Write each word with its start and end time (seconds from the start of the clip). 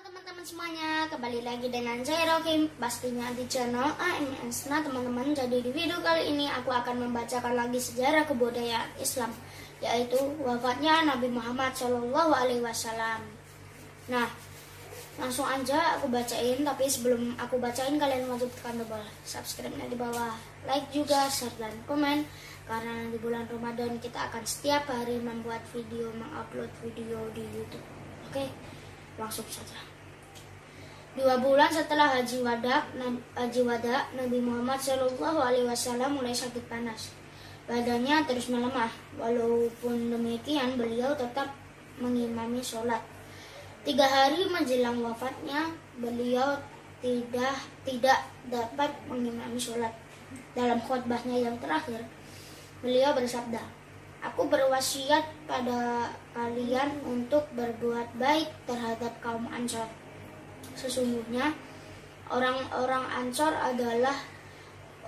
teman-teman 0.00 0.40
semuanya, 0.48 1.04
kembali 1.12 1.44
lagi 1.44 1.68
dengan 1.68 2.00
saya 2.00 2.24
Rokim 2.32 2.72
Pastinya 2.80 3.28
di 3.36 3.44
channel 3.52 3.92
AMS 4.00 4.72
Nah 4.72 4.80
teman-teman, 4.80 5.36
jadi 5.36 5.60
di 5.60 5.68
video 5.68 6.00
kali 6.00 6.32
ini 6.32 6.48
aku 6.48 6.72
akan 6.72 7.04
membacakan 7.04 7.52
lagi 7.52 7.76
sejarah 7.76 8.24
kebudayaan 8.24 8.96
Islam 8.96 9.28
Yaitu 9.84 10.16
wafatnya 10.40 11.04
Nabi 11.04 11.28
Muhammad 11.28 11.76
Shallallahu 11.76 12.32
Alaihi 12.32 12.64
Wasallam. 12.64 13.28
Nah, 14.08 14.28
langsung 15.20 15.44
aja 15.44 16.00
aku 16.00 16.08
bacain 16.08 16.64
Tapi 16.64 16.84
sebelum 16.88 17.36
aku 17.36 17.60
bacain 17.60 18.00
kalian 18.00 18.24
wajib 18.32 18.48
tekan 18.56 18.80
tombol 18.80 19.04
subscribe-nya 19.28 19.84
di 19.84 20.00
bawah 20.00 20.32
Like 20.64 20.88
juga, 20.96 21.28
share 21.28 21.52
dan 21.60 21.76
komen 21.84 22.24
Karena 22.64 23.04
di 23.12 23.20
bulan 23.20 23.44
Ramadan 23.52 24.00
kita 24.00 24.32
akan 24.32 24.48
setiap 24.48 24.88
hari 24.88 25.20
membuat 25.20 25.60
video, 25.76 26.08
mengupload 26.16 26.72
video 26.80 27.20
di 27.36 27.44
Youtube. 27.52 27.84
Oke, 28.32 28.48
langsung 29.20 29.44
saja 29.52 29.89
Dua 31.10 31.42
bulan 31.42 31.66
setelah 31.66 32.06
Haji 32.14 32.38
Wada, 32.46 32.86
Haji 33.34 33.60
Wada, 33.66 34.06
Nabi 34.14 34.38
Muhammad 34.38 34.78
Shallallahu 34.78 35.42
Alaihi 35.42 35.66
Wasallam 35.66 36.22
mulai 36.22 36.30
sakit 36.30 36.70
panas. 36.70 37.10
Badannya 37.66 38.22
terus 38.30 38.46
melemah. 38.46 38.94
Walaupun 39.18 40.14
demikian, 40.14 40.78
beliau 40.78 41.10
tetap 41.18 41.50
mengimami 41.98 42.62
sholat. 42.62 43.02
Tiga 43.82 44.06
hari 44.06 44.46
menjelang 44.54 45.02
wafatnya, 45.02 45.74
beliau 45.98 46.62
tidak 47.02 47.58
tidak 47.82 48.30
dapat 48.46 48.94
mengimami 49.10 49.58
sholat. 49.58 49.90
Dalam 50.54 50.78
khutbahnya 50.78 51.42
yang 51.42 51.58
terakhir, 51.58 52.06
beliau 52.86 53.18
bersabda, 53.18 53.58
Aku 54.30 54.46
berwasiat 54.46 55.26
pada 55.50 56.12
kalian 56.38 57.02
untuk 57.02 57.50
berbuat 57.56 58.14
baik 58.14 58.46
terhadap 58.68 59.16
kaum 59.24 59.48
Ansor 59.50 59.88
Sesungguhnya 60.78 61.54
orang-orang 62.30 63.04
Ansor 63.18 63.50
adalah 63.54 64.14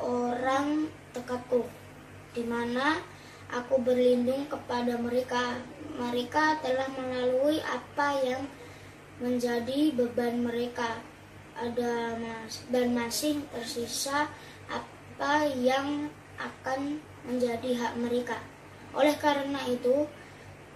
orang 0.03 0.91
dekatku, 1.15 1.67
di 2.35 2.43
mana 2.43 2.99
aku 3.53 3.79
berlindung 3.85 4.49
kepada 4.49 4.97
mereka. 4.97 5.61
Mereka 5.93 6.65
telah 6.65 6.89
melalui 6.97 7.61
apa 7.61 8.17
yang 8.25 8.43
menjadi 9.21 9.93
beban 9.93 10.41
mereka. 10.41 10.99
Ada 11.53 12.17
mas 12.17 12.65
dan 12.73 12.97
masih 12.97 13.45
tersisa 13.53 14.25
apa 14.73 15.47
yang 15.53 16.09
akan 16.41 16.99
menjadi 17.29 17.77
hak 17.77 17.95
mereka. 18.01 18.41
Oleh 18.97 19.15
karena 19.21 19.61
itu, 19.69 20.09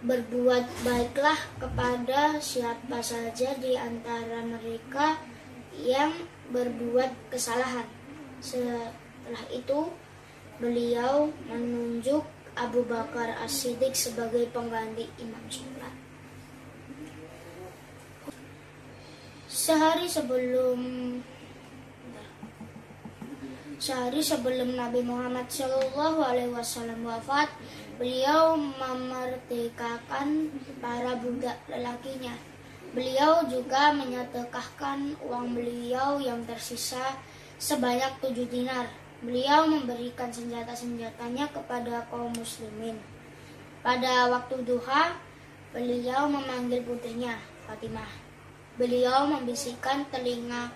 berbuat 0.04 0.64
baiklah 0.84 1.38
kepada 1.56 2.36
siapa 2.36 3.00
saja 3.00 3.56
di 3.56 3.72
antara 3.76 4.44
mereka 4.44 5.16
yang 5.76 6.12
berbuat 6.52 7.32
kesalahan. 7.32 7.88
Setelah 8.40 9.44
itu, 9.48 9.88
beliau 10.60 11.32
menunjuk 11.48 12.24
Abu 12.56 12.84
Bakar 12.84 13.36
As-Siddiq 13.44 13.92
sebagai 13.92 14.48
pengganti 14.52 15.08
imam 15.20 15.44
sholat. 15.48 15.92
Sehari 19.48 20.08
sebelum 20.08 20.78
Sehari 23.76 24.24
sebelum 24.24 24.72
Nabi 24.72 25.04
Muhammad 25.04 25.52
Shallallahu 25.52 26.24
Alaihi 26.24 26.48
Wasallam 26.48 27.04
wafat, 27.04 27.52
beliau 28.00 28.56
memerdekakan 28.56 30.48
para 30.80 31.12
budak 31.20 31.60
lelakinya. 31.68 32.32
Beliau 32.96 33.44
juga 33.44 33.92
menyedekahkan 33.92 35.20
uang 35.20 35.52
beliau 35.52 36.16
yang 36.16 36.40
tersisa 36.48 37.20
sebanyak 37.60 38.16
tujuh 38.24 38.48
dinar. 38.48 38.88
Beliau 39.20 39.68
memberikan 39.68 40.32
senjata-senjatanya 40.32 41.52
kepada 41.52 42.08
kaum 42.08 42.32
muslimin. 42.32 42.96
Pada 43.84 44.32
waktu 44.32 44.56
duha, 44.64 45.12
beliau 45.76 46.32
memanggil 46.32 46.80
putrinya, 46.80 47.36
Fatimah. 47.68 48.08
Beliau 48.80 49.28
membisikkan 49.28 50.08
telinga 50.08 50.72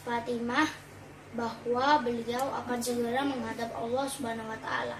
Fatimah 0.00 0.87
bahwa 1.36 2.00
beliau 2.00 2.48
akan 2.64 2.78
segera 2.80 3.20
menghadap 3.26 3.68
Allah 3.76 4.06
Subhanahu 4.08 4.48
wa 4.48 4.58
taala. 4.64 4.98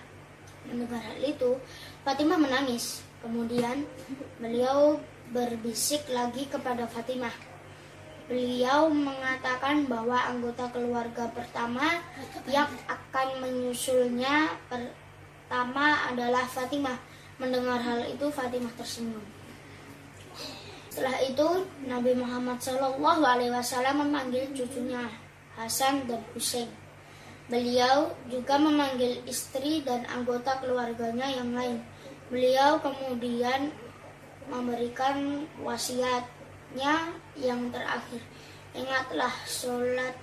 Mendengar 0.69 1.01
hal 1.01 1.19
itu, 1.25 1.57
Fatimah 2.05 2.37
menangis. 2.37 3.01
Kemudian 3.25 3.89
beliau 4.39 5.01
berbisik 5.33 6.05
lagi 6.13 6.45
kepada 6.47 6.85
Fatimah. 6.85 7.33
Beliau 8.29 8.93
mengatakan 8.93 9.89
bahwa 9.89 10.21
anggota 10.29 10.69
keluarga 10.69 11.33
pertama 11.33 12.05
yang 12.45 12.69
akan 12.85 13.41
menyusulnya 13.41 14.53
pertama 14.69 16.13
adalah 16.13 16.45
Fatimah. 16.45 17.01
Mendengar 17.41 17.81
hal 17.81 18.05
itu, 18.05 18.29
Fatimah 18.29 18.75
tersenyum. 18.77 19.25
Setelah 20.93 21.23
itu, 21.25 21.49
Nabi 21.87 22.13
Muhammad 22.19 22.59
Wasallam 22.59 24.03
memanggil 24.05 24.51
cucunya 24.53 25.07
Hasan 25.59 26.07
dan 26.07 26.23
Hussein. 26.33 26.71
Beliau 27.51 28.15
juga 28.31 28.61
memanggil 28.61 29.25
istri 29.27 29.83
dan 29.83 30.07
anggota 30.07 30.63
keluarganya 30.63 31.27
yang 31.27 31.51
lain. 31.51 31.83
Beliau 32.31 32.79
kemudian 32.79 33.73
memberikan 34.47 35.49
wasiatnya 35.65 37.19
yang 37.35 37.73
terakhir. 37.75 38.23
Ingatlah 38.77 39.33
sholat 39.49 40.15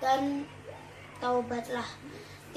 dan 0.00 0.48
taubatlah. 1.20 1.86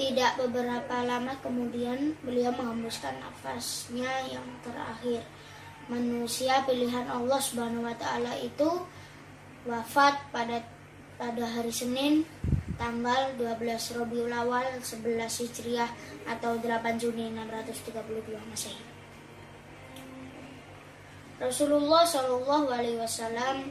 Tidak 0.00 0.40
beberapa 0.40 1.04
lama 1.04 1.36
kemudian 1.44 2.16
beliau 2.24 2.56
menghembuskan 2.56 3.20
nafasnya 3.20 4.32
yang 4.32 4.48
terakhir. 4.64 5.20
Manusia 5.92 6.64
pilihan 6.64 7.04
Allah 7.04 7.36
Subhanahu 7.36 7.84
wa 7.84 7.92
taala 8.00 8.32
itu 8.40 8.80
wafat 9.68 10.16
pada 10.32 10.64
pada 11.20 11.44
hari 11.44 11.68
Senin 11.68 12.24
tanggal 12.80 13.36
12 13.36 13.60
Rabiul 14.00 14.32
Awal 14.32 14.80
11 14.80 15.20
Hijriah 15.20 15.92
atau 16.24 16.56
8 16.56 16.96
Juni 16.96 17.28
632 17.36 18.40
Masehi. 18.48 18.80
Rasulullah 21.36 22.08
Shallallahu 22.08 22.72
Alaihi 22.72 22.96
Wasallam 22.96 23.68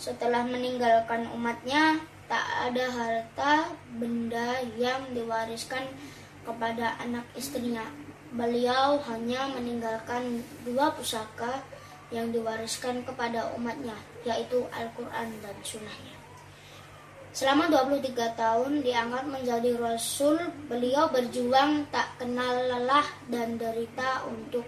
setelah 0.00 0.40
meninggalkan 0.48 1.28
umatnya 1.28 2.00
tak 2.24 2.72
ada 2.72 2.88
harta 2.88 3.52
benda 4.00 4.64
yang 4.80 5.12
diwariskan 5.12 5.92
kepada 6.40 6.96
anak 7.04 7.28
istrinya. 7.36 7.84
Beliau 8.32 8.96
hanya 9.12 9.44
meninggalkan 9.52 10.40
dua 10.64 10.88
pusaka 10.96 11.60
yang 12.08 12.32
diwariskan 12.32 13.04
kepada 13.04 13.52
umatnya, 13.58 13.98
yaitu 14.24 14.64
Al-Quran 14.70 15.36
dan 15.42 15.56
Sunnahnya. 15.60 16.19
Selama 17.30 17.70
23 17.70 18.34
tahun 18.34 18.82
diangkat 18.82 19.24
menjadi 19.30 19.78
rasul, 19.78 20.34
beliau 20.66 21.06
berjuang 21.14 21.86
tak 21.94 22.18
kenal 22.18 22.58
lelah 22.66 23.06
dan 23.30 23.54
derita 23.54 24.26
untuk 24.26 24.66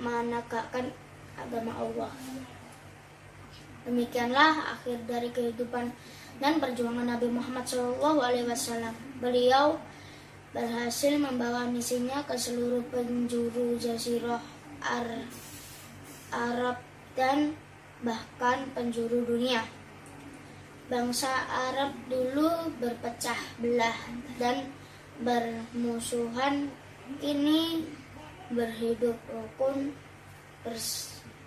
menegakkan 0.00 0.88
agama 1.36 1.76
Allah. 1.76 2.12
Demikianlah 3.84 4.80
akhir 4.80 5.04
dari 5.04 5.28
kehidupan 5.28 5.92
dan 6.40 6.56
perjuangan 6.56 7.12
Nabi 7.12 7.28
Muhammad 7.28 7.68
SAW. 7.68 8.96
Beliau 9.20 9.76
berhasil 10.56 11.12
membawa 11.20 11.68
misinya 11.68 12.24
ke 12.24 12.40
seluruh 12.40 12.80
penjuru 12.88 13.76
Jazirah 13.76 14.40
Arab 16.32 16.80
dan 17.12 17.52
bahkan 18.00 18.64
penjuru 18.72 19.28
dunia 19.28 19.60
bangsa 20.90 21.30
Arab 21.46 21.94
dulu 22.10 22.74
berpecah 22.82 23.38
belah 23.62 23.94
dan 24.42 24.74
bermusuhan 25.22 26.66
kini 27.22 27.86
berhidup 28.50 29.14
rukun 29.30 29.94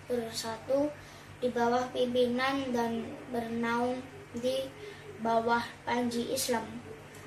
bersatu 0.08 0.88
di 1.44 1.52
bawah 1.52 1.84
pimpinan 1.92 2.72
dan 2.72 3.04
bernaung 3.28 4.00
di 4.32 4.64
bawah 5.20 5.60
panji 5.84 6.32
Islam. 6.32 6.64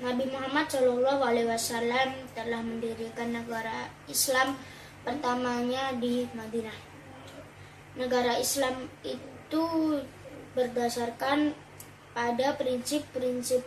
Nabi 0.01 0.25
Muhammad 0.29 0.73
Shallallahu 0.73 1.21
Alaihi 1.21 1.49
Wasallam 1.49 2.25
telah 2.33 2.61
mendirikan 2.65 3.33
negara 3.33 3.93
Islam 4.09 4.57
pertamanya 5.05 5.93
di 6.01 6.25
Madinah. 6.33 6.77
Negara 7.97 8.37
Islam 8.41 8.89
itu 9.05 9.65
berdasarkan 10.53 11.53
pada 12.17 12.57
prinsip-prinsip 12.57 13.61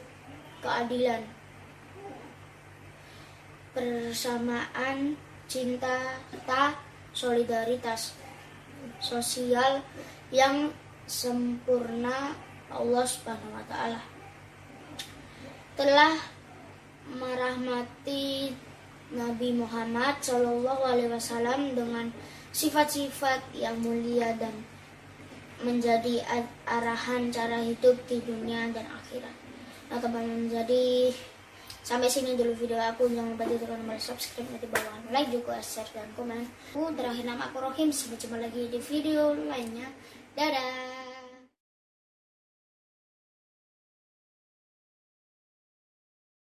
keadilan, 0.58 1.22
persamaan, 3.70 5.14
cinta, 5.46 6.18
serta 6.34 6.74
solidaritas. 7.14 8.18
sosial 8.96 9.84
yang 10.32 10.72
sempurna 11.04 12.32
Allah 12.72 13.04
Subhanahu 13.04 13.52
wa 13.52 13.64
taala 13.68 14.00
telah 15.76 16.16
merahmati 17.12 18.56
Nabi 19.12 19.52
Muhammad 19.52 20.16
Shallallahu 20.24 20.80
alaihi 20.80 21.12
wasallam 21.12 21.76
dengan 21.76 22.08
sifat-sifat 22.56 23.52
yang 23.52 23.76
mulia 23.84 24.32
dan 24.40 24.64
menjadi 25.60 26.24
arahan 26.64 27.28
cara 27.28 27.60
hidup 27.60 27.96
di 28.08 28.20
dunia 28.24 28.68
dan 28.72 28.86
akhirat. 28.88 29.36
Nah 29.90 29.98
teman-teman 29.98 30.48
jadi 30.48 31.12
sampai 31.80 32.06
sini 32.06 32.36
dulu 32.36 32.54
video 32.54 32.78
aku 32.78 33.08
jangan 33.10 33.34
lupa 33.34 33.48
tekan 33.48 33.80
tombol 33.80 33.98
subscribe 33.98 34.48
di 34.60 34.68
bawah 34.68 34.96
like 35.10 35.28
juga 35.32 35.58
share 35.60 35.88
dan 35.92 36.08
komen. 36.16 36.46
Aku 36.72 36.92
terakhir 36.96 37.24
nama 37.26 37.48
aku 37.48 37.60
Rohim 37.60 37.90
sampai 37.92 38.16
jumpa 38.20 38.36
lagi 38.38 38.68
di 38.70 38.78
video 38.78 39.34
lainnya. 39.34 39.88
Dadah. 40.38 40.99